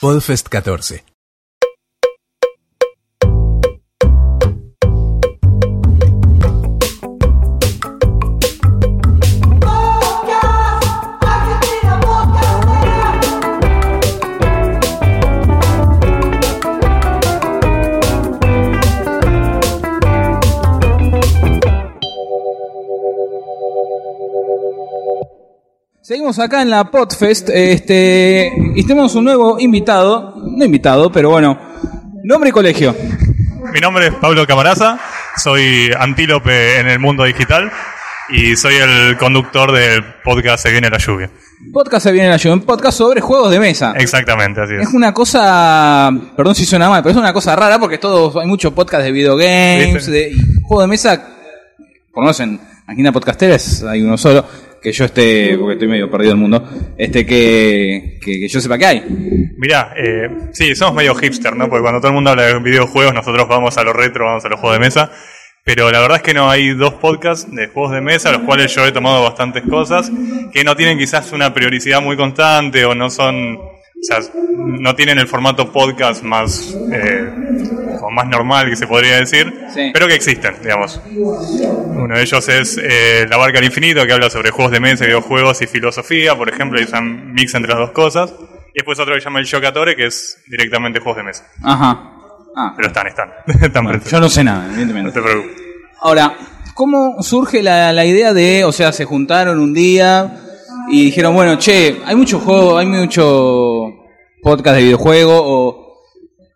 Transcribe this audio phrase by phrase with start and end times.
[0.00, 1.00] Podfest 14.
[26.28, 31.58] Seguimos acá en la Podfest, este, y tenemos un nuevo invitado, no invitado, pero bueno,
[32.22, 32.94] nombre y colegio.
[33.72, 34.98] Mi nombre es Pablo Camaraza,
[35.38, 37.72] soy antílope en el mundo digital
[38.28, 41.30] y soy el conductor del podcast Se viene la lluvia.
[41.72, 43.94] Podcast se viene la lluvia, un podcast sobre juegos de mesa.
[43.96, 44.82] Exactamente, así es.
[44.82, 48.46] Es una cosa, perdón si suena mal, pero es una cosa rara porque todos hay
[48.46, 50.10] muchos podcasts de videogames, ¿Viste?
[50.10, 51.26] de y juegos de mesa.
[52.12, 53.56] Conocen, aquí en la podcastera
[53.88, 54.44] hay uno solo,
[54.80, 58.86] que yo esté, porque estoy medio perdido del mundo, este que, que, yo sepa que
[58.86, 59.04] hay.
[59.56, 61.68] Mirá, eh, sí, somos medio hipster, ¿no?
[61.68, 64.48] Porque cuando todo el mundo habla de videojuegos, nosotros vamos a lo retro, vamos a
[64.48, 65.10] los juegos de mesa.
[65.68, 68.74] Pero la verdad es que no hay dos podcasts de juegos de mesa, los cuales
[68.74, 70.10] yo he tomado bastantes cosas,
[70.50, 74.20] que no tienen quizás una prioricidad muy constante o no son, o sea,
[74.56, 77.30] no tienen el formato podcast más, eh,
[78.18, 79.90] más normal que se podría decir, Sí.
[79.92, 81.00] pero que existen, digamos.
[81.14, 85.04] Uno de ellos es eh, La Barca al Infinito, que habla sobre juegos de mesa,
[85.04, 88.32] videojuegos y filosofía, por ejemplo, y es un mix entre las dos cosas.
[88.70, 91.46] Y después otro que se llama El Shokatore, que es directamente juegos de mesa.
[91.62, 92.12] Ajá.
[92.56, 93.28] Ah, Pero están, están.
[93.46, 94.10] están bueno, presentes.
[94.12, 95.12] yo no sé nada, No evidentemente.
[95.12, 95.56] te preocupes.
[96.00, 96.34] Ahora,
[96.74, 100.40] ¿cómo surge la, la idea de, o sea, se juntaron un día
[100.90, 103.84] y dijeron, bueno, che, hay mucho juego, hay mucho
[104.42, 106.02] podcast de videojuego o...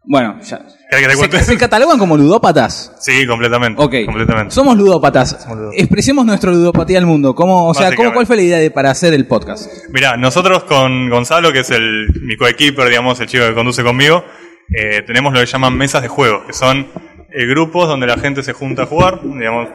[0.04, 0.60] Bueno, ya.
[1.00, 1.38] ¿Querés que te cuente?
[1.38, 2.92] ¿Se, se catalogan como ludópatas?
[3.00, 3.82] Sí, completamente.
[3.82, 3.94] Ok.
[4.04, 4.54] Completamente.
[4.54, 5.38] Somos ludópatas.
[5.40, 5.80] Somos ludópatas.
[5.80, 7.34] Expresemos nuestra ludopatía al mundo.
[7.34, 8.12] ¿Cómo, o sea, ¿cómo.
[8.12, 9.70] ¿cuál fue la idea de, para hacer el podcast?
[9.88, 14.22] Mirá, nosotros con Gonzalo, que es el, mi coequiper, digamos, el chico que conduce conmigo,
[14.70, 16.86] eh, tenemos lo que llaman mesas de juego, que son
[17.30, 19.70] eh, grupos donde la gente se junta a jugar, digamos,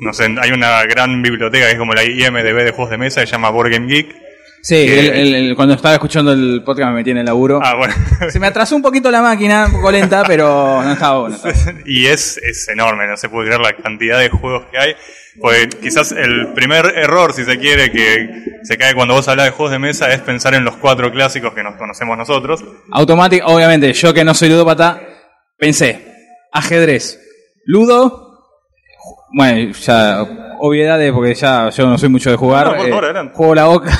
[0.00, 3.22] no sé, hay una gran biblioteca que es como la IMDB de juegos de mesa,
[3.22, 4.14] que se llama Board Game Geek.
[4.64, 7.60] Sí, el- el- el- cuando estaba escuchando el podcast me metí en el laburo.
[7.62, 7.94] Ah, bueno.
[8.30, 11.36] Se me atrasó un poquito la máquina, un poco lenta, pero no estaba bueno.
[11.86, 14.94] y es, es enorme, no se puede creer la cantidad de juegos que hay.
[15.40, 19.52] Pues quizás el primer error, si se quiere, que se cae cuando vos hablas de
[19.52, 22.62] juegos de mesa es pensar en los cuatro clásicos que nos conocemos nosotros.
[22.92, 25.00] Automático, obviamente, yo que no soy ludópata,
[25.58, 26.04] pensé,
[26.52, 27.18] ajedrez,
[27.64, 28.28] ludo,
[29.34, 30.22] bueno, ya,
[30.60, 33.34] obviedades, porque ya yo no soy mucho de jugar, No, por eh, favor, adelante.
[33.34, 33.90] juego la boca,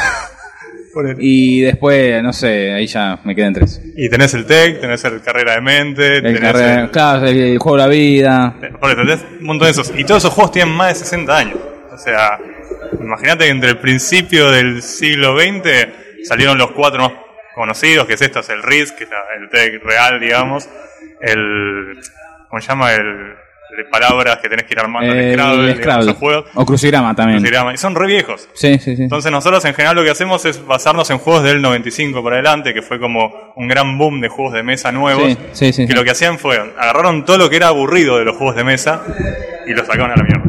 [1.19, 3.81] y después, no sé, ahí ya me quedé en tres.
[3.97, 7.41] Y tenés el tech, tenés el carrera de mente, El, tenés carrera- el, claro, el,
[7.41, 9.93] el juego de la vida, por eso, tenés un montón de esos.
[9.97, 11.59] Y todos esos juegos tienen más de 60 años.
[11.93, 12.39] O sea,
[13.01, 15.89] imagínate que entre el principio del siglo XX
[16.25, 17.13] salieron los cuatro más
[17.55, 19.11] conocidos, que es esto, es el Risk, que es
[19.41, 20.69] el tech real, digamos,
[21.21, 21.99] el...
[22.49, 22.93] ¿Cómo se llama?
[22.93, 23.35] El
[23.77, 26.45] de palabras que tenés que ir armando el, el Scrabble, Scrabble, esos juegos.
[26.55, 27.39] o crucigrama también.
[27.41, 27.73] Crucigrama.
[27.75, 28.49] Y son re viejos.
[28.53, 29.03] Sí, sí, sí.
[29.05, 32.75] Entonces nosotros en general lo que hacemos es basarnos en juegos del 95 para adelante,
[32.75, 35.95] que fue como un gran boom de juegos de mesa nuevos, Sí, sí, sí, que
[35.95, 39.03] lo que hacían fue, agarraron todo lo que era aburrido de los juegos de mesa
[39.67, 40.42] y lo sacaron a la mierda.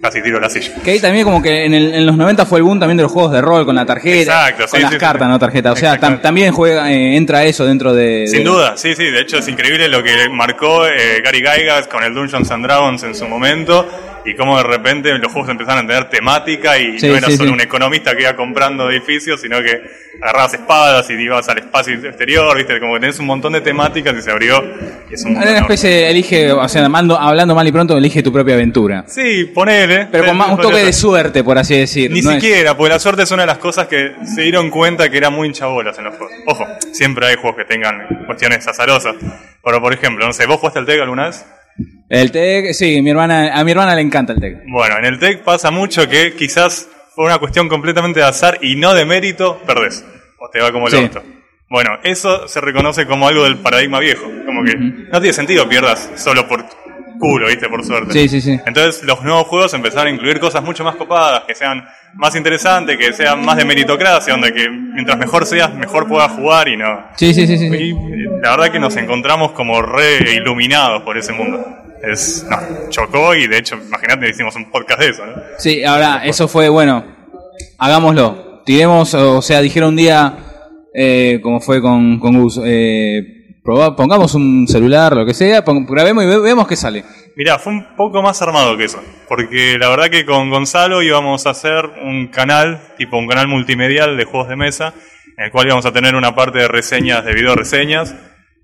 [0.00, 0.72] Casi tiro la silla.
[0.82, 3.02] Que ahí también como que en, el- en los 90 fue el boom también de
[3.02, 5.30] los juegos de rol con la tarjeta, Exacto, con sí, las sí, cartas, sí.
[5.32, 5.72] no tarjeta.
[5.72, 8.26] O sea, tam- también juega, eh, entra eso dentro de...
[8.26, 11.86] Sin de- duda, sí, sí, de hecho es increíble lo que marcó eh, Gary Gygax
[11.88, 13.86] con el Dungeons and Dragons en su momento
[14.24, 17.36] y cómo de repente los juegos empezaron a tener temática y Sí, no era sí,
[17.36, 17.54] solo sí.
[17.54, 19.80] un economista que iba comprando edificios, sino que
[20.22, 24.14] agarrabas espadas y ibas al espacio exterior, viste, como que tenés un montón de temáticas
[24.18, 24.62] y se abrió
[25.10, 28.22] es un Hay una especie de elige, o sea, mando- hablando mal y pronto, elige
[28.22, 29.04] tu propia aventura.
[29.08, 30.08] Sí, ponele.
[30.12, 32.10] Pero con más, un toque de suerte, por así decir.
[32.10, 34.70] Ni no es- siquiera, porque la suerte es una de las cosas que se dieron
[34.70, 36.34] cuenta que era muy hinchabolas en los juegos.
[36.46, 39.14] Ojo, siempre hay juegos que tengan cuestiones azarosas.
[39.64, 41.44] Pero, por ejemplo, no sé, ¿vos jugaste al TEC alguna vez?
[42.08, 44.64] El TEC, sí, mi hermana, a mi hermana le encanta el TEC.
[44.66, 48.76] Bueno, en el TEC pasa mucho que quizás por una cuestión completamente de azar y
[48.76, 50.04] no de mérito, perdés.
[50.38, 51.10] O te va como el Sí.
[51.68, 54.24] Bueno, eso se reconoce como algo del paradigma viejo.
[54.44, 56.64] Como que no tiene sentido pierdas solo por
[57.20, 57.68] culo, ¿viste?
[57.68, 58.12] Por suerte.
[58.12, 58.58] Sí, sí, sí.
[58.66, 61.84] Entonces los nuevos juegos empezaron a incluir cosas mucho más copadas, que sean
[62.14, 66.66] más interesantes, que sean más de meritocracia, donde que mientras mejor seas, mejor puedas jugar
[66.68, 67.04] y no.
[67.16, 67.66] Sí, sí, sí, sí.
[67.66, 67.92] Y
[68.42, 71.64] la verdad que nos encontramos como re iluminados por ese mundo.
[72.02, 75.34] Es, nos chocó y de hecho, imagínate, hicimos un podcast de eso, ¿no?
[75.58, 77.04] Sí, ahora, eso fue, bueno,
[77.78, 78.62] hagámoslo.
[78.64, 80.34] Tiremos, o sea, dijeron un día,
[80.94, 86.24] eh, como fue con, con Gus, eh, proba- pongamos un celular, lo que sea, grabemos
[86.24, 87.04] y ve- vemos qué sale.
[87.36, 89.00] Mirá, fue un poco más armado que eso.
[89.28, 94.16] Porque la verdad que con Gonzalo íbamos a hacer un canal, tipo un canal multimedial
[94.16, 94.94] de juegos de mesa,
[95.36, 98.14] en el cual íbamos a tener una parte de reseñas, de video reseñas,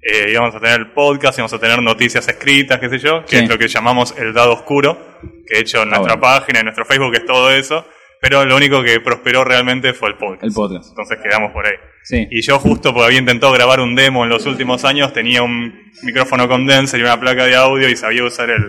[0.03, 3.45] eh, íbamos a tener podcast, íbamos a tener noticias escritas, qué sé yo, que Sí.
[3.45, 4.99] es lo que llamamos el dado oscuro,
[5.47, 6.21] que de hecho en Ah, nuestra bueno.
[6.21, 7.87] página, en nuestro Facebook es todo eso,
[8.21, 10.43] pero lo único que prosperó realmente fue el podcast.
[10.45, 10.89] El podcast.
[10.91, 11.75] Entonces quedamos por ahí.
[12.03, 12.27] Sí.
[12.31, 15.75] Y yo justo porque había intentado grabar un demo en los últimos años, tenía un
[16.03, 18.65] micrófono condenser y una placa de audio y sabía usar el,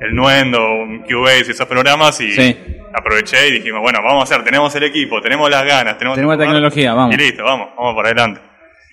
[0.00, 2.56] el Nuendo, un Cubase y esos programas y Sí.
[2.94, 6.36] aproveché y dijimos, bueno, vamos a hacer, tenemos el equipo, tenemos las ganas, tenemos, Tenemos
[6.36, 7.14] la tecnología, vamos.
[7.14, 8.40] Y listo, vamos, vamos para adelante.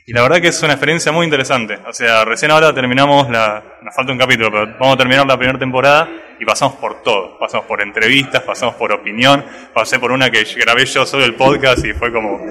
[0.06, 1.80] Y la verdad que es una experiencia muy interesante.
[1.88, 3.64] O sea, recién ahora terminamos la...
[3.82, 6.10] Nos falta un capítulo, pero vamos a terminar la primera temporada
[6.40, 7.38] y pasamos por todo.
[7.40, 11.86] Pasamos por entrevistas, pasamos por opinión, pasé por una que grabé yo solo el podcast
[11.86, 12.42] y fue como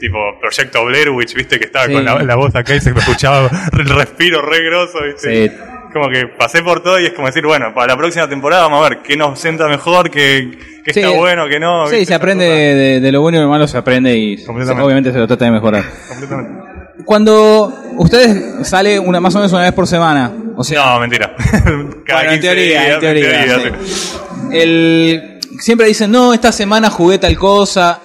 [0.00, 1.92] tipo Proyecto Blair Witch, viste que estaba Sí.
[1.92, 5.48] con la, la voz acá y se me escuchaba el respiro re grosso, viste.
[5.48, 5.54] Sí.
[5.92, 8.86] Como que pasé por todo y es como decir, bueno, para la próxima temporada vamos
[8.86, 10.50] a ver qué nos sienta mejor, qué,
[10.82, 11.00] qué Sí.
[11.00, 11.86] está bueno, qué no.
[11.88, 12.06] Sí, ¿viste?
[12.06, 15.26] se aprende de, de lo bueno y lo malo, se aprende y obviamente se lo
[15.26, 15.84] trata de mejorar.
[16.08, 16.72] Completamente.
[17.04, 21.34] Cuando ustedes sale una más o menos una vez por semana, o sea, No, mentira.
[22.06, 24.16] Cada Bueno, en 15 teoría, días, en teoría, sí.
[24.52, 28.00] el, siempre dicen, no, esta semana jugué tal cosa.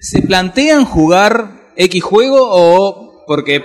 [0.00, 3.64] ¿Se plantean jugar X juego o porque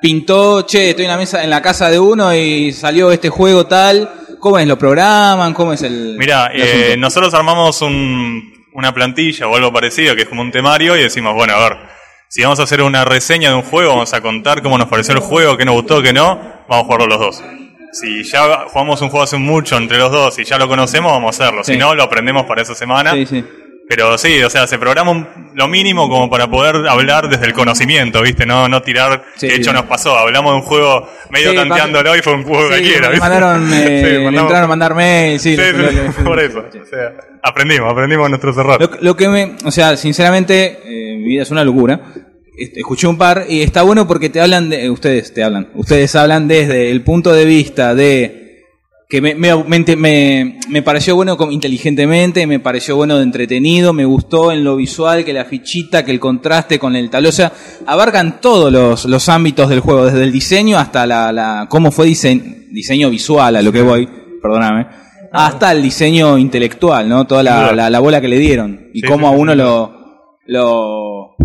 [0.00, 3.66] pintó, che, estoy en la mesa en la casa de uno y salió este juego
[3.66, 4.10] tal?
[4.40, 4.66] ¿Cómo es?
[4.66, 5.54] ¿Lo programan?
[5.54, 10.22] ¿Cómo es el Mira, el eh, nosotros armamos un- una plantilla o algo parecido, que
[10.22, 11.78] es como un temario, y decimos, bueno, a ver,
[12.32, 15.12] si vamos a hacer una reseña de un juego, vamos a contar cómo nos pareció
[15.12, 16.36] el juego, qué nos gustó, qué no,
[16.66, 17.44] vamos a jugarlo los dos.
[17.92, 21.38] Si ya jugamos un juego hace mucho entre los dos y ya lo conocemos, vamos
[21.38, 21.62] a hacerlo.
[21.62, 21.72] Sí.
[21.72, 23.12] Si no, lo aprendemos para esa semana.
[23.12, 23.44] Sí, sí.
[23.94, 27.52] Pero sí, o sea, se programa un- lo mínimo como para poder hablar desde el
[27.52, 28.46] conocimiento, ¿viste?
[28.46, 29.22] No, no tirar.
[29.36, 29.76] Sí, de hecho, sí.
[29.76, 30.16] nos pasó.
[30.16, 33.20] Hablamos de un juego medio Sí, tanteándolo y fue un juego cualquiera, ¿viste?
[33.20, 36.60] mandaron, eh, mandamos- entraron a mandar mail, sí, Sí, lo- lo- lo- por eso.
[36.60, 37.12] O sea,
[37.42, 38.88] aprendimos, aprendimos nuestros errores.
[38.92, 42.00] Lo, lo que me, o sea, sinceramente, eh, mi vida es una locura.
[42.56, 46.14] Escuché un par y está bueno porque te hablan de, eh, ustedes te hablan, ustedes
[46.16, 48.41] hablan desde el punto de vista de
[49.12, 53.92] que me, me, me- me- me pareció bueno como inteligentemente, me pareció bueno de entretenido,
[53.92, 57.32] me gustó en lo visual, que la fichita, que el contraste con el tablero, o
[57.32, 57.52] sea,
[57.84, 62.06] abarcan todos los, los ámbitos del juego, desde el diseño hasta la, la cómo fue
[62.06, 64.08] dise- diseño visual a lo que voy,
[64.40, 64.86] perdóname,
[65.30, 67.26] hasta el diseño intelectual, ¿no?
[67.26, 69.92] Toda la, la, la bola que le dieron y Sí, cómo sí, a uno lo,
[70.46, 71.36] lo,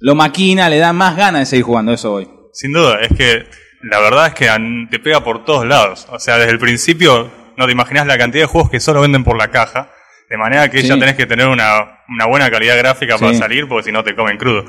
[0.00, 2.28] lo maquina, le da más ganas de seguir jugando, eso voy.
[2.52, 3.44] Sin duda, es que
[3.90, 6.06] la verdad es que te pega por todos lados.
[6.10, 9.24] O sea, desde el principio no te imaginas la cantidad de juegos que solo venden
[9.24, 9.90] por la caja.
[10.28, 10.88] De manera que Sí.
[10.88, 14.14] ya tenés que tener una, una buena calidad gráfica para salir, porque si no te
[14.16, 14.64] comen crudo.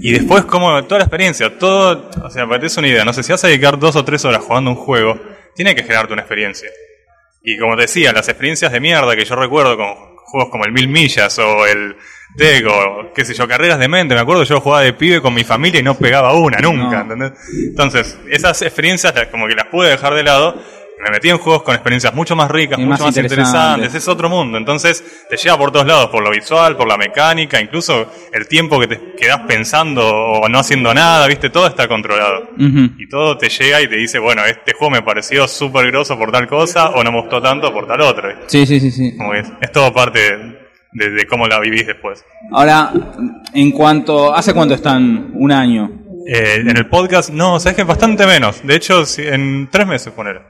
[0.00, 3.04] Y después, como toda la experiencia, todo, o sea, para que te des una idea,
[3.04, 5.20] no sé, si vas a dedicar dos o tres horas jugando un juego,
[5.54, 6.68] tiene que generarte una experiencia.
[7.42, 10.72] Y como te decía, las experiencias de mierda que yo recuerdo con juegos como el
[10.72, 11.96] Mil Millas o el
[12.36, 15.32] Tec o qué sé yo, carreras de mente, me acuerdo yo jugaba de pibe con
[15.34, 17.14] mi familia y no pegaba una nunca, No.
[17.14, 17.32] ¿entendés?
[17.68, 20.54] Entonces, esas experiencias como que las pude dejar de lado,
[21.02, 23.52] me metí en juegos con experiencias mucho más ricas, Y mucho más más, interesantes.
[23.52, 26.96] interesantes, es otro mundo, entonces te lleva por todos lados, por lo visual, por la
[26.96, 31.86] mecánica, incluso el tiempo que te quedas pensando o no haciendo nada, viste, todo está
[31.86, 32.50] controlado.
[32.58, 36.32] Y todo te llega y te dice, bueno, este juego me pareció súper groso por
[36.32, 38.40] tal cosa o no me gustó tanto por tal otra.
[38.46, 39.16] Sí, sí, sí, sí.
[39.16, 40.55] Como que es, es todo parte de,
[40.96, 42.24] de cómo la vivís después.
[42.50, 42.92] Ahora,
[43.52, 45.30] en cuanto, ¿hace cuánto están?
[45.34, 45.90] Un año.
[46.26, 48.66] Eh, en el podcast, no, sabes que bastante menos.
[48.66, 50.42] De hecho, en tres meses, poner.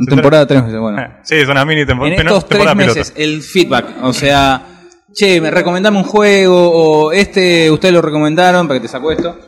[0.00, 1.00] En temporada tres meses, bueno.
[1.22, 2.98] Sí, es una mini En estos tres temporada piloto.
[2.98, 4.62] meses, el feedback, o sea,
[5.12, 9.38] che, me recomendame un juego, o este, ustedes lo recomendaron, para que te saco esto,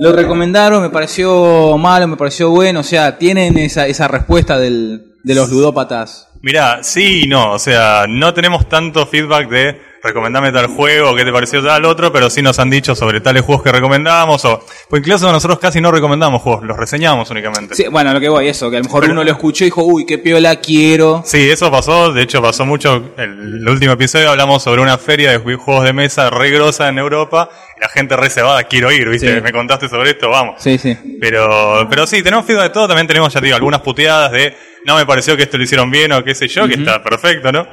[0.00, 5.14] lo recomendaron, me pareció malo, me pareció bueno, o sea, tienen esa, esa respuesta del,
[5.24, 6.27] de los ludópatas.
[6.40, 11.24] Mirá, sí y no, o sea, no tenemos tanto feedback de recomendame tal juego, qué
[11.24, 14.64] te pareció tal otro, pero sí nos han dicho sobre tales juegos que recomendamos, o
[14.88, 17.74] pues incluso nosotros casi no recomendamos juegos, los reseñamos únicamente.
[17.74, 19.66] Sí, bueno, lo que voy, eso, que a lo mejor Pero- uno lo escuchó y
[19.66, 21.22] dijo, uy, qué piola quiero.
[21.26, 25.32] Sí, eso pasó, de hecho pasó mucho, el, el último episodio hablamos sobre una feria
[25.32, 28.92] de ju- juegos de mesa re grosa en Europa, y la gente re cebada, quiero
[28.92, 29.34] ir, ¿viste?
[29.34, 29.40] Sí.
[29.42, 30.62] Me contaste sobre esto, vamos.
[30.62, 30.96] Sí, sí.
[31.20, 34.56] Pero, pero sí, tenemos feedback de todo, también tenemos, ya digo, algunas puteadas de
[34.88, 37.52] no me pareció que esto lo hicieron bien o qué sé yo, que está perfecto,
[37.52, 37.66] ¿no?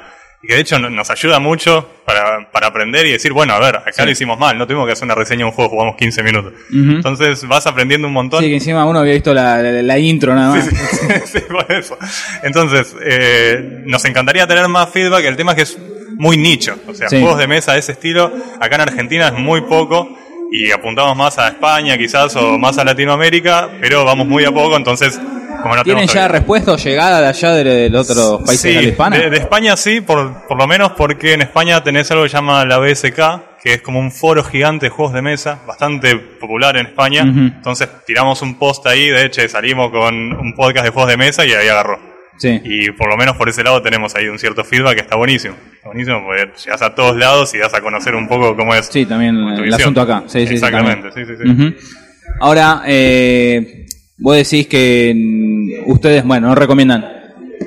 [0.44, 3.60] Y que de hecho no- nos ayuda mucho para, para aprender y decir, bueno, a
[3.60, 4.04] ver, acá Sí.
[4.04, 6.54] lo hicimos mal, no tuvimos que hacer una reseña de un juego, jugamos 15 minutos.
[6.72, 8.44] Entonces vas aprendiendo un montón.
[8.44, 10.66] Sí, que encima uno había visto la, la- la intro nada más.
[10.66, 10.76] Sí,
[11.26, 11.98] sí, por eso.
[12.44, 15.24] Entonces, eh, nos encantaría tener más feedback.
[15.26, 15.78] El tema es que es
[16.18, 16.76] muy nicho.
[16.88, 20.16] O sea, juegos de mesa de ese estilo, acá en Argentina es muy poco.
[20.52, 24.78] Y apuntamos más a España quizás o más a Latinoamérica, pero vamos muy a poco,
[24.78, 25.20] entonces
[25.66, 28.78] como no ¿Tienen ya respuesta o llegada de allá de, de otros países de Sí,
[28.78, 29.18] habla hispana?
[29.18, 32.36] de, de España sí, por, por lo menos porque en España tenés algo que se
[32.36, 36.78] llama la BSK, que es como un foro gigante de juegos de mesa, bastante popular
[36.78, 37.22] en España.
[37.24, 41.44] Entonces tiramos un post ahí, de hecho salimos con un podcast de juegos de mesa
[41.46, 42.00] y ahí agarró.
[42.38, 42.62] Sí.
[42.64, 45.56] Y por lo menos por ese lado tenemos ahí un cierto feedback que está buenísimo.
[45.74, 48.86] Está buenísimo porque llegas a todos lados y das a conocer un poco cómo es.
[48.86, 49.82] Sí, también el visión.
[49.82, 50.24] asunto acá.
[50.28, 51.50] Sí, Exactamente, sí, sí, sí.
[51.50, 51.74] Ujú.
[52.42, 53.85] Ahora, eh,
[54.18, 57.06] vos decís que ustedes, bueno, no recomiendan.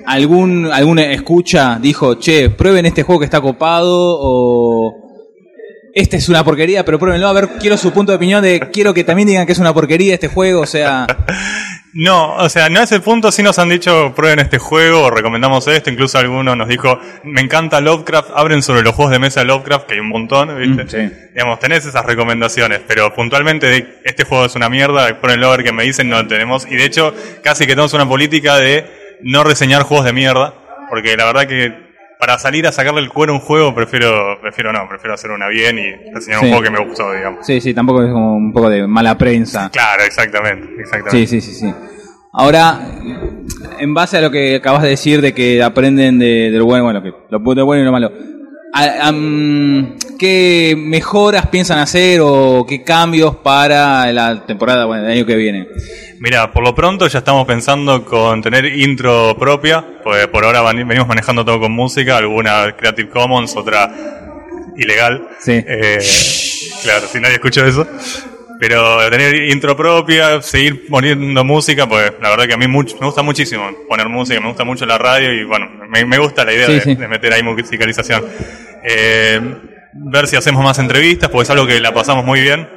[0.06, 5.08] ¿Algún, ¿Alguna escucha dijo, che, prueben este juego que está copado o
[5.94, 7.28] este es una porquería, pero pruébenlo?
[7.28, 9.74] A ver, quiero su punto de opinión de, quiero que también digan que es una
[9.74, 11.06] porquería este juego, o sea...
[11.94, 15.10] No, o sea, no a ese punto sí nos han dicho prueben este juego o
[15.10, 19.42] recomendamos esto, incluso alguno nos dijo, me encanta Lovecraft, abren sobre los juegos de mesa
[19.42, 20.84] Lovecraft, que hay un montón, ¿viste?
[20.84, 21.16] Mm, sí.
[21.32, 25.84] Digamos, tenés esas recomendaciones, pero puntualmente este juego es una mierda, a ver qué me
[25.84, 26.66] dicen, no lo tenemos.
[26.70, 30.54] Y de hecho, casi que tenemos una política de no reseñar juegos de mierda,
[30.90, 31.87] porque la verdad que
[32.18, 35.48] para salir a sacarle el cuero a un juego prefiero prefiero no, prefiero hacer una
[35.48, 36.46] bien y reseñar Sí.
[36.46, 37.46] un juego que me gustó, digamos.
[37.46, 39.70] Sí, sí, tampoco es como un poco de mala prensa.
[39.70, 41.26] Claro, exactamente, exactamente.
[41.26, 41.74] Sí, sí, sí, sí.
[42.32, 42.80] Ahora,
[43.80, 46.84] en base a lo que acabas de decir de que aprenden de, de lo bueno,
[46.84, 48.12] bueno, que lo de bueno y lo malo,
[48.74, 55.26] a- am, ¿qué mejoras piensan hacer o qué cambios para la temporada, bueno, el año
[55.26, 55.66] que viene?
[56.20, 61.06] Mira, por lo pronto ya estamos pensando con tener intro propia, pues por ahora venimos
[61.06, 63.90] manejando todo con música, alguna Creative Commons, otra
[64.76, 65.28] ilegal.
[65.38, 65.52] Sí.
[65.66, 65.98] Eh,
[66.82, 67.86] claro, si nadie escuchó eso.
[68.60, 73.06] Pero tener intro propia, seguir poniendo música, pues la verdad que a mí mucho, me
[73.06, 76.52] gusta muchísimo poner música, me gusta mucho la radio y bueno, me, me gusta la
[76.52, 76.94] idea Sí, de, sí.
[76.96, 78.24] de meter ahí musicalización.
[78.82, 79.40] Eh,
[79.92, 82.68] ver si hacemos más entrevistas, porque es algo que la pasamos muy bien.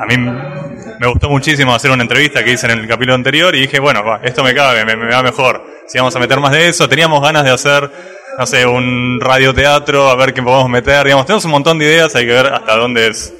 [0.00, 3.60] A mí me gustó muchísimo hacer una entrevista que hice en el capítulo anterior y
[3.62, 5.64] dije, bueno, esto me cabe, me, me va mejor.
[5.86, 7.90] Si vamos a meter más de eso, teníamos ganas de hacer,
[8.38, 11.04] no sé, un radioteatro, a ver qué podemos meter.
[11.04, 13.32] Digamos, tenemos un montón de ideas, hay que ver hasta dónde es,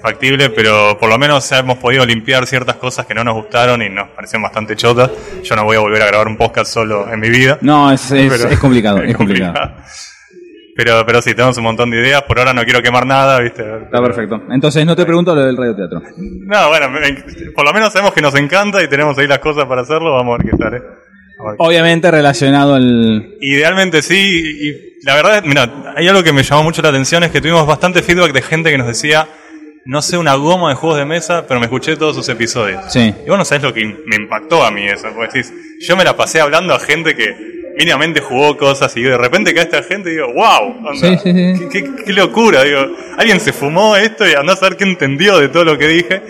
[0.00, 3.90] factible, pero por lo menos hemos podido limpiar ciertas cosas que no nos gustaron y
[3.90, 5.10] nos parecieron bastante chotas.
[5.44, 7.58] Yo no voy a volver a grabar un podcast solo en mi vida.
[7.60, 9.70] No, es, es, Pero- es complicado, es complicado.
[10.74, 12.22] Pero, pero sí, tenemos un montón de ideas.
[12.22, 13.62] Por ahora no quiero quemar nada, ¿viste?
[13.62, 14.40] Está perfecto.
[14.50, 16.00] Entonces no te pregunto lo del radioteatro.
[16.16, 19.66] No, bueno, me- por lo menos sabemos que nos encanta y tenemos ahí las cosas
[19.66, 20.12] para hacerlo.
[20.14, 20.82] Vamos a ver qué tal, ¿eh?
[21.58, 23.34] Obviamente relacionado al...
[23.40, 27.32] Idealmente sí, y la verdad, mira, hay algo que me llamó mucho la atención, es
[27.32, 29.26] que tuvimos bastante feedback de gente que nos decía,
[29.84, 32.80] no sé una goma de juegos de mesa, pero me escuché todos sus episodios.
[32.92, 33.12] Sí.
[33.26, 36.04] Y vos no sabés lo que me impactó a mí eso, porque decís, yo me
[36.04, 37.34] la pasé hablando a gente que
[37.76, 41.32] mínimamente jugó cosas y de repente cae esta gente y digo, wow, onda, Sí, sí,
[41.58, 41.64] sí.
[41.70, 42.86] Qué, qué- qué locura, digo,
[43.18, 46.22] alguien se fumó esto y andá a saber qué entendió de todo lo que dije.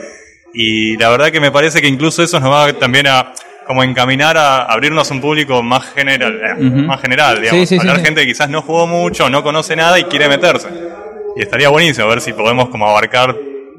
[0.54, 3.32] Y la verdad que me parece que incluso eso nos va también a
[3.66, 6.54] como encaminar a abrirnos un público más general, eh,
[6.86, 10.28] más general, digamos, hablar gente que quizás no jugó mucho, no conoce nada y quiere
[10.28, 10.68] meterse.
[11.36, 13.34] Y estaría buenísimo a ver si podemos como abarcar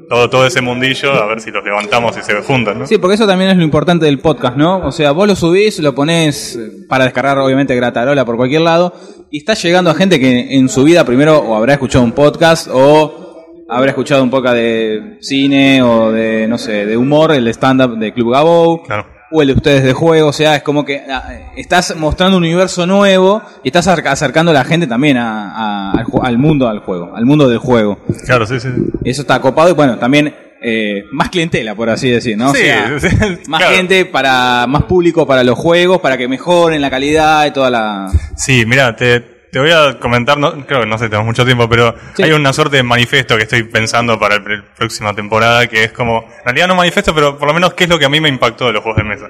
[0.08, 2.86] todo, todo ese mundillo, a ver si los levantamos y se juntan, ¿no?
[2.86, 4.86] Sí, porque eso también es lo importante del podcast, ¿no?
[4.86, 8.92] O sea, vos lo subís, lo ponés eh, para descargar, obviamente, Gratarola por cualquier lado,
[9.30, 12.68] y está llegando a gente que en su vida primero o habrá escuchado un podcast
[12.72, 17.98] o habrá escuchado un podcast de cine o de, no sé, de humor, el stand-up
[17.98, 19.06] de Club Gabo, Claro.
[19.30, 22.44] O el de ustedes de juego, o sea, es como que ah, estás mostrando un
[22.44, 26.80] universo nuevo y estás acerca- acercando a la gente también a- a- al, mundo, al
[26.80, 27.98] juego, al mundo del juego.
[28.26, 28.68] Claro, sí, sí.
[29.04, 30.34] Eso está copado y bueno, también
[30.66, 32.50] eh, más clientela, por así decir, ¿no?
[32.50, 32.62] O Sí,
[33.48, 33.76] más claro.
[33.76, 38.10] gente para, más público para los juegos, para que mejoren la calidad y toda la...
[38.36, 39.20] Sí, mira, te,
[39.54, 42.24] te voy a comentar, no, creo que no sé, tenemos mucho tiempo, pero Sí.
[42.24, 46.24] hay una suerte de manifiesto que estoy pensando para la próxima temporada, que es como,
[46.38, 48.28] en realidad no manifiesto, pero por lo menos qué es lo que a mí me
[48.28, 49.26] impactó de los juegos de mesa.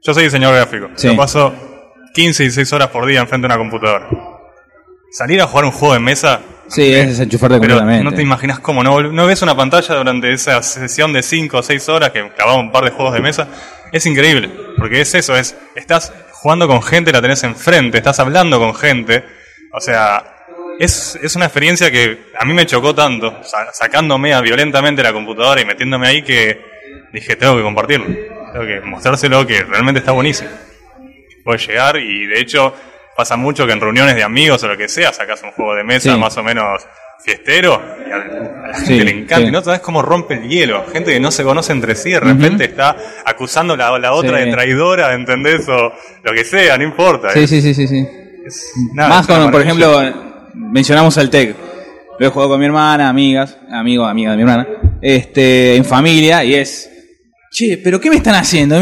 [0.00, 1.08] Yo soy diseñador gráfico, Sí.
[1.08, 1.52] yo paso
[2.14, 4.08] 15 y 16 horas por día enfrente de una computadora.
[5.10, 6.40] Salir a jugar un juego de mesa...
[6.68, 8.04] Sí, es desenchufarte completamente.
[8.04, 11.62] no te imaginas cómo, no, no ves una pantalla durante esa sesión de 5 o
[11.64, 13.48] 6 horas que clavaba un par de juegos de mesa.
[13.92, 18.58] Es increíble, porque es eso, es estás jugando con gente, la tenés enfrente, estás hablando
[18.60, 19.24] con gente.
[19.76, 20.22] O sea,
[20.78, 25.12] es, es una experiencia que a mí me chocó tanto, sa- sacándome a violentamente la
[25.12, 26.60] computadora y metiéndome ahí que
[27.12, 28.06] dije, tengo que compartirlo,
[28.52, 30.50] tengo que mostrárselo que realmente está buenísimo.
[31.44, 32.74] Puede llegar y de hecho
[33.16, 35.84] pasa mucho que en reuniones de amigos o lo que sea sacas un juego de
[35.84, 36.18] mesa Sí.
[36.18, 36.86] más o menos
[37.24, 38.24] fiestero y a la
[38.74, 39.48] gente Sí, le encanta sí.
[39.48, 42.18] y no sabes cómo rompe el hielo gente que no se conoce entre sí de
[42.20, 45.68] repente está acusando a la, la otra de traidora ¿entendés?
[45.68, 48.04] o lo que sea no importa sí, sí, sí, sí.
[48.46, 50.00] Es- nada, Más con, por ejemplo,
[50.54, 51.56] mencionamos al TEC.
[52.18, 54.66] Lo he jugado con mi hermana, amigas, amigo, amiga de mi hermana,
[55.02, 56.88] este, en familia, y es
[57.50, 58.74] che, pero ¿qué me están haciendo?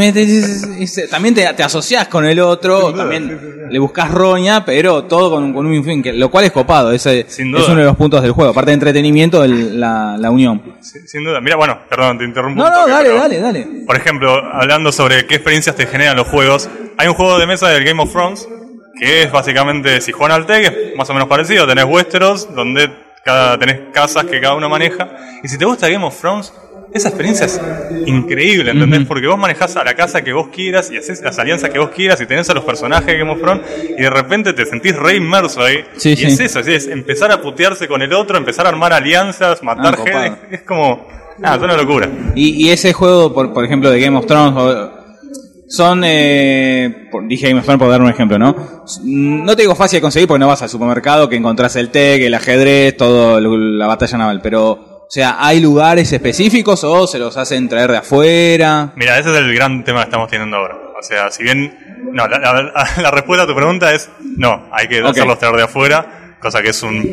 [1.11, 5.67] También te, te asociás con el otro, también le buscas roña, pero todo con, con
[5.67, 7.65] un fin, que, lo cual es copado, ese es duda.
[7.69, 10.77] uno de los puntos del juego, aparte de entretenimiento, el- la, la unión.
[10.81, 11.41] Sin, sin duda.
[11.41, 12.63] Mira, bueno, perdón, te interrumpo.
[12.63, 13.67] No, no, toque, dale, pero- dale, dale.
[13.87, 17.69] Por ejemplo, hablando sobre qué experiencias te generan los juegos, hay un juego de mesa
[17.69, 18.47] del Game of Thrones
[19.03, 21.67] que es básicamente, si juegan al TEC, es más o menos parecido.
[21.67, 22.91] Tenés Westeros, donde
[23.25, 25.09] cada, tenés casas que cada uno maneja.
[25.43, 26.53] Y si te gusta Game of Thrones,
[26.95, 27.59] esa experiencia es
[28.07, 29.07] increíble, ¿entendés?
[29.07, 31.89] Porque vos manejás a la casa que vos quieras y haces las alianzas que vos
[31.91, 33.63] quieras y tenés a los personajes de Game of Thrones
[33.97, 35.85] y de repente te sentís re inmerso ahí.
[35.97, 36.25] Sí, y sí.
[36.27, 40.05] es eso, es empezar a putearse con el otro, empezar a armar alianzas, matar Ah,
[40.05, 40.27] gente.
[40.51, 41.09] Es, es como.
[41.39, 42.09] Nada, es una locura.
[42.35, 44.92] Y, y ese juego, por, por ejemplo, de Game of Thrones, o-
[45.75, 48.85] son, eh, dije Game of Thrones por dar un ejemplo, ¿no?
[49.05, 52.21] No te digo fácil de conseguir porque no vas al supermercado que encontrás el tech,
[52.23, 57.37] el ajedrez, todo la batalla naval, pero, o sea, ¿hay lugares específicos o se los
[57.39, 58.93] hacen traer de afuera?
[58.97, 60.77] Mira, ese es el gran tema que estamos teniendo ahora.
[60.99, 61.79] O sea, si bien.
[62.13, 65.09] No, la, la- la respuesta a tu pregunta es no, hay que Ok.
[65.11, 67.09] hacerlos traer de afuera, cosa que es un-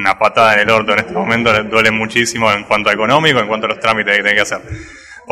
[0.00, 3.38] una patada en el orto en este momento, le duele muchísimo en cuanto a económico,
[3.40, 4.60] en cuanto a los trámites que tiene que hacer.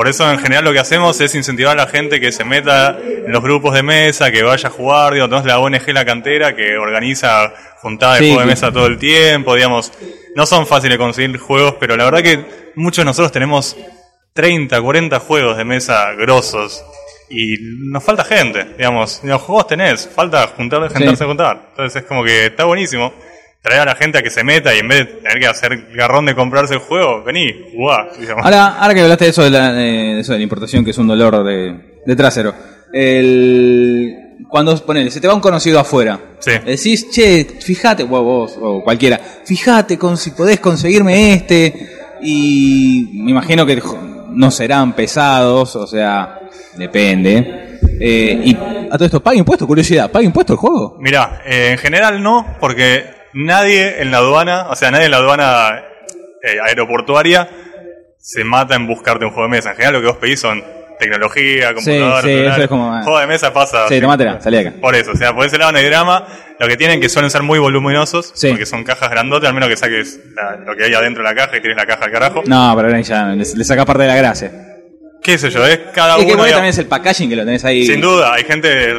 [0.00, 2.98] Por eso, en general, lo que hacemos es incentivar a la gente que se meta
[3.04, 6.56] en los grupos de mesa, que vaya a jugar, digo, tenemos la ONG La Cantera,
[6.56, 7.52] que organiza
[7.82, 9.92] juntadas de Sí, juego de mesa todo el tiempo, digamos.
[10.34, 13.76] No son fáciles de conseguir juegos, pero la verdad que muchos de nosotros tenemos
[14.32, 16.82] 30, 40 juegos de mesa grosos
[17.28, 19.20] y nos falta gente, digamos.
[19.22, 21.66] Los juegos tenés, falta juntar, juntarse a juntar.
[21.72, 23.12] Entonces es como que está buenísimo
[23.62, 25.88] traer a la gente a que se meta y en vez de tener que hacer
[25.94, 28.08] garrón de comprarse el juego, vení, jugá.
[28.18, 28.44] digamos.
[28.44, 30.98] Ahora, ahora que hablaste de eso de la, de eso de la importación, que es
[30.98, 31.76] un dolor de,
[32.06, 32.54] de trasero,
[32.92, 34.16] el,
[34.48, 36.52] cuando ponele, se te va un conocido afuera, Sí.
[36.64, 41.88] decís, che, fíjate, vos, vos o cualquiera, fíjate con si podés conseguirme este,
[42.22, 43.82] y me imagino que
[44.30, 46.40] no serán pesados, o sea,
[46.76, 47.78] depende.
[48.00, 48.56] Eh, y
[48.90, 49.66] a todo esto, ¿paga impuesto?
[49.66, 50.96] Curiosidad, ¿paga impuesto el juego?
[51.00, 55.16] Mirá, eh, en general no, porque nadie en la aduana, o sea, nadie en la
[55.18, 55.82] aduana
[56.42, 57.48] eh, aeroportuaria
[58.18, 59.70] se mata en buscarte un juego de mesa.
[59.70, 60.62] En general lo que vos pedís son
[60.98, 63.02] tecnología, computadora, sí, eso es como, ah.
[63.02, 63.88] juego de mesa pasa.
[63.88, 64.74] Sí, tomátela, salí acá.
[64.80, 66.26] Por eso, o sea, por ese lado no hay drama.
[66.58, 68.48] Lo que tienen que suelen ser muy voluminosos, Sí.
[68.50, 71.34] porque son cajas grandotas, al menos que saques la- lo que hay adentro de la
[71.34, 72.42] caja y tienes la caja al carajo.
[72.46, 74.52] No, pero ahí ya le, le saca parte de la gracia.
[75.22, 75.66] ¿Qué sé yo?
[75.66, 76.36] Es cada Y que uno.
[76.36, 77.86] bueno, digamos- también es el packaging que lo tenés ahí.
[77.86, 78.94] Sin duda, hay gente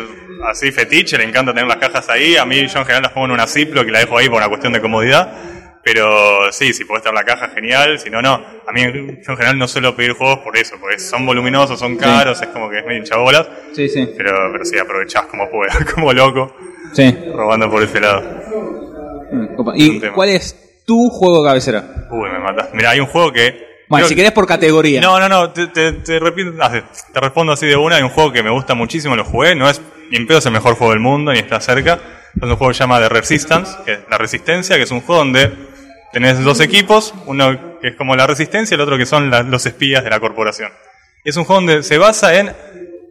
[0.49, 2.35] así fetiche, le encanta tener las cajas ahí.
[2.37, 4.37] A mí yo en general las pongo en una Ziploc y la dejo ahí por
[4.37, 5.31] una cuestión de comodidad.
[5.83, 7.97] Pero sí, si podés tener la caja, genial.
[7.99, 8.33] Si no, no.
[8.35, 11.97] A mí yo en general no suelo pedir juegos por eso, porque son voluminosos, son
[11.97, 13.47] caros, es como que es medio hinchabolas.
[13.73, 14.07] Sí, sí.
[14.15, 16.55] Pero, pero sí, aprovechás como puedas, como loco,
[16.93, 17.17] Sí.
[17.33, 18.21] robando por ese lado.
[19.31, 21.83] Mm, ¿Y cuál es tu juego de cabecera?
[22.11, 22.69] Uy, me matas.
[22.73, 23.71] Mira, hay un juego que.
[23.89, 25.01] Bueno, creo si que- querés por categoría.
[25.01, 26.53] No, no, no, te, te, te repito-
[27.13, 27.95] te respondo así de una.
[27.97, 29.55] Hay un juego que me gusta muchísimo, lo jugué.
[29.55, 31.99] No es ni en pedo es el mejor juego del mundo, ni está cerca.
[32.35, 35.01] Es un juego que se llama The Resistance, que es la resistencia, que es un
[35.01, 35.51] juego donde
[36.13, 39.41] tenés dos equipos, uno que es como la resistencia y el otro que son la-
[39.43, 40.71] los espías de la corporación.
[41.23, 42.51] Es un juego donde se basa en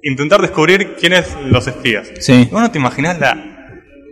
[0.03, 2.09] intentar descubrir quiénes los espías.
[2.21, 2.49] Sí.
[2.51, 3.37] ¿Vos no te imaginás la,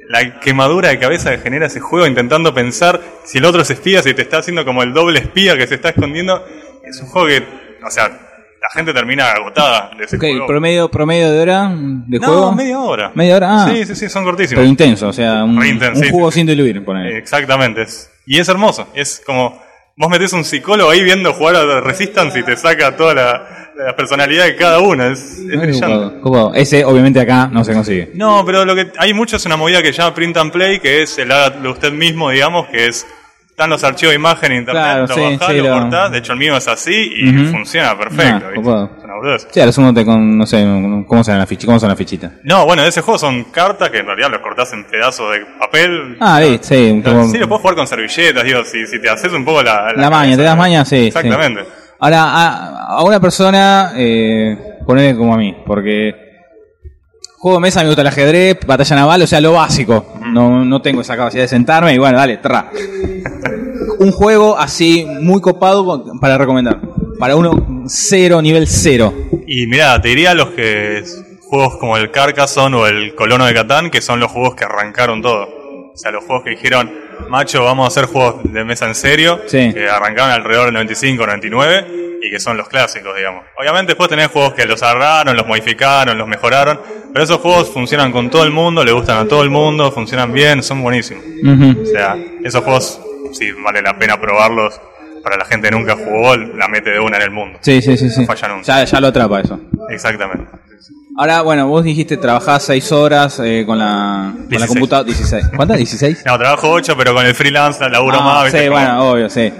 [0.09, 4.03] la quemadura de cabeza que genera ese juego intentando pensar si el otro es espía,
[4.03, 6.45] si te está haciendo como el doble espía que se está escondiendo?
[6.85, 7.45] Es un juego que,
[7.85, 8.19] o sea,
[8.61, 10.47] la gente termina agotada de ese Ok, juego.
[10.47, 12.53] promedio, promedio de hora de no, juego.
[12.53, 13.13] media hora.
[13.15, 13.69] Media hora, ah.
[13.73, 14.65] Sí, sí, sí, son Pero cortísimos.
[14.67, 16.39] intenso, o sea, un, intenso, un sí, juego sí.
[16.41, 17.17] sin diluir, ponele.
[17.19, 17.83] Exactamente.
[17.83, 18.89] es- y es hermoso.
[18.95, 19.61] Es como,
[19.97, 23.97] vos metés un psicólogo ahí viendo jugar a Resistance y te saca toda la, la
[23.97, 25.07] personalidad de cada uno.
[25.07, 25.81] Es, es brillante.
[25.87, 26.55] copado, copado.
[26.55, 28.11] Ese, obviamente, acá no se consigue.
[28.15, 30.79] No, pero lo que hay mucho es una movida que se llama print and play,
[30.81, 33.07] que es el hágalo usted mismo, digamos, que es
[33.59, 36.13] están los archivos de imagen en internet, Claro, lo sí, bajás, sí, lo lo- cortás,
[36.13, 38.47] de hecho el mío es así y funciona perfecto.
[38.47, 38.55] Ah, ¿viste?
[38.55, 38.91] copado.
[38.99, 39.49] Es una boludez.
[39.51, 40.63] Sí, a lo sumo te con, no sé,
[41.09, 41.67] ¿cómo son las fichitas?
[41.67, 42.33] ¿Cómo son las fichitas?
[42.45, 45.45] No, bueno, de ese juego son cartas que en realidad los cortás en pedazos de
[45.59, 46.17] papel.
[46.21, 47.03] Ah, sí, sí.
[47.05, 49.61] No, como- sí, lo puedes jugar con servilletas, digo, si, si te haces un poco
[49.65, 49.93] la...
[49.97, 50.85] La maña, ¿te das maña?
[50.85, 51.07] Sí, sí.
[51.09, 51.65] Exactamente.
[51.99, 56.28] Ahora, a, a una persona, eh, ponele como a mí, porque
[57.39, 60.15] juego de mesa me gusta el ajedrez, batalla naval, o sea, lo básico.
[60.27, 62.71] No, no tengo esa capacidad de sentarme y bueno, dale, tra.
[64.01, 66.81] Un juego así, muy copado con- para recomendar.
[67.19, 69.13] Para uno cero, nivel cero.
[69.47, 71.03] Y mira, te diría los que
[71.43, 75.21] juegos como el Carcassonne o el Colono de Catán, que son los juegos que arrancaron
[75.21, 75.49] todo.
[75.93, 76.89] O sea, los juegos que dijeron,
[77.29, 79.73] macho, vamos a hacer juegos de mesa en serio, Sí.
[79.73, 81.87] que arrancaron alrededor del 95, 99,
[82.23, 83.45] y que son los clásicos, digamos.
[83.57, 86.81] Obviamente después tenés juegos que los agarraron, los modificaron, los mejoraron,
[87.13, 90.33] pero esos juegos funcionan con todo el mundo, le gustan a todo el mundo, funcionan
[90.33, 91.25] bien, son buenísimos.
[91.83, 93.01] O sea, esos juegos
[93.33, 94.81] sí vale la pena probarlos
[95.29, 97.59] para la gente que nunca jugó, la mete de una en el mundo.
[97.63, 98.09] Sí, sí, sí.
[98.09, 98.25] sí.
[98.25, 98.63] falla nunca.
[98.65, 99.61] Ya, ya lo atrapa eso.
[99.91, 100.45] Exactamente.
[101.17, 104.67] Ahora, bueno, vos dijiste trabajás 6 horas eh, con la, con la 16.
[104.69, 105.07] computadora.
[105.07, 105.45] 16.
[105.57, 105.79] ¿Cuántas?
[105.79, 106.19] ¿16?
[106.25, 108.45] No, trabajo 8, pero con el freelance la laburo Ah, más.
[108.45, 108.61] ¿viste?
[108.63, 109.53] sí, Como- bueno, obvio, sí.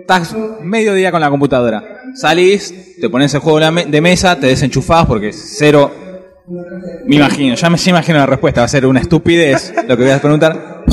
[0.00, 1.82] Estás medio día con la computadora.
[2.14, 5.90] Salís, te pones el juego de mesa, te desenchufás porque cero.
[7.06, 8.60] Me imagino, ya me se imagino la respuesta.
[8.60, 10.84] Va a ser una estupidez lo que voy a preguntar.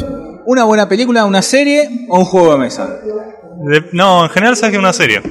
[0.45, 2.87] ¿Una buena película, una serie o un juego de mesa?
[3.65, 5.21] De- no, en general sabes que una serie.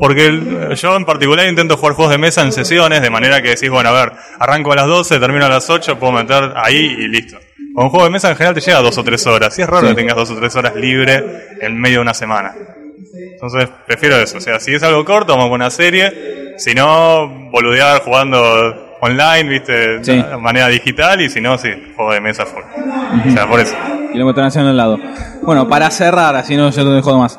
[0.00, 3.50] Porque el- yo en particular intento jugar juegos de mesa en sesiones, de manera que
[3.50, 6.76] decís, bueno, a ver, arranco a las 12, termino a las 8, puedo meter ahí
[6.76, 7.38] y listo.
[7.74, 9.58] Con un juego de mesa en general te llega a dos o tres horas.
[9.58, 9.94] Y es raro Sí.
[9.94, 11.24] que tengas dos o tres horas libre
[11.60, 12.54] en medio de una semana.
[13.32, 14.38] Entonces prefiero eso.
[14.38, 16.54] O sea, si es algo corto, vamos con una serie.
[16.58, 20.20] Si no, boludear jugando online, viste, Sí.
[20.20, 21.20] de manera digital.
[21.20, 22.62] Y si no, sí, juego de mesa full.
[23.26, 23.76] O sea, por eso.
[24.12, 24.98] Kilómetro nacional al lado.
[25.42, 27.38] Bueno, para cerrar, así no yo te jodo más.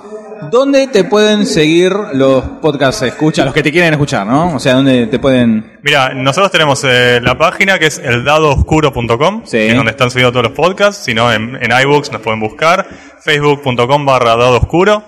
[0.51, 4.55] ¿Dónde te pueden seguir los podcasts escucha, los que te quieren escuchar, ¿no?
[4.55, 9.58] O sea, ¿dónde te pueden Mira, nosotros tenemos eh, la página que es eldadooscuro.com, Sí.
[9.58, 11.03] que es donde están subidos todos los podcasts.
[11.03, 12.88] Si no, en, en iBooks nos pueden buscar.
[13.19, 15.03] Facebook.com barra dado oscuro.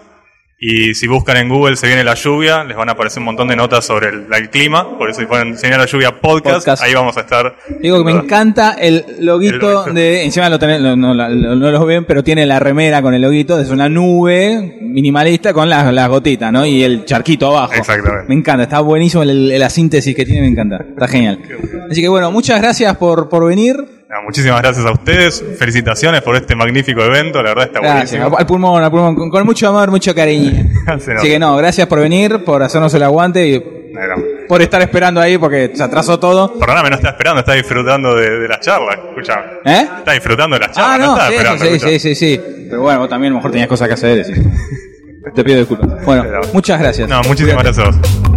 [0.64, 3.48] Y si buscan en Google se viene la lluvia, les van a aparecer un montón
[3.48, 4.96] de notas sobre el, el clima.
[4.96, 6.84] Por eso si ponen se viene la lluvia podcast, Podcast.
[6.84, 7.56] ahí vamos a estar.
[7.82, 10.24] Digo que me encanta el loguito, El de.
[10.24, 13.60] Encima lo tenés, no, lo- no lo ven, pero tiene la remera con el loguito.
[13.60, 16.64] Es una nube minimalista con las, las gotitas, ¿no?
[16.64, 17.74] Y el charquito abajo.
[17.74, 18.26] Exactamente.
[18.28, 20.86] Me encanta, está buenísimo el- la síntesis que tiene, me encanta.
[20.90, 21.40] Está genial.
[21.90, 23.78] Así que bueno, muchas gracias por, por venir.
[24.12, 25.42] No, muchísimas gracias a ustedes.
[25.58, 27.42] Felicitaciones por este magnífico evento.
[27.42, 28.12] La verdad está Gracias.
[28.20, 28.38] buenísimo.
[28.38, 30.66] Al pulmón, al pulmón, con, con mucho amor, mucho cariño.
[30.86, 33.64] Así que no, gracias por venir, por hacernos el aguante y
[34.50, 36.60] por estar esperando ahí porque se atrasó todo.
[36.60, 38.98] Perdóname, no está esperando, está disfrutando de, de las charlas.
[39.10, 39.44] Escuchame.
[39.64, 39.88] ¿Eh?
[40.00, 41.66] Está disfrutando de las charlas, Ah, no, no, sí, esperando.
[41.66, 42.42] sí, sí, sí, sí.
[42.70, 44.26] Pero bueno, vos también a lo mejor tenías cosas que hacer.
[44.26, 44.34] sí.
[45.36, 46.04] Te pido disculpas.
[46.04, 47.08] Bueno, muchas gracias.
[47.08, 48.31] No, muchísimas gracias a vos.